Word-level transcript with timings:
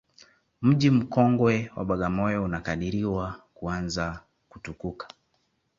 Mji 0.61 0.89
mkongwe 0.89 1.71
wa 1.75 1.85
Bagamoyo 1.85 2.43
unakadiriwa 2.43 3.41
kuanza 3.53 4.21
kutukuka 4.49 5.07